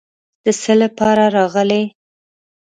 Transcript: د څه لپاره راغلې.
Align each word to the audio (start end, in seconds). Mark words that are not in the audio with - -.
د 0.43 0.45
څه 0.61 0.73
لپاره 0.83 1.23
راغلې. 1.37 1.83